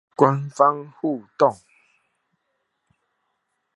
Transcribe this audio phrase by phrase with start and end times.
[0.15, 1.55] 官方互動